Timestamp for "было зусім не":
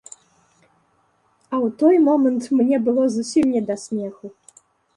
2.89-3.61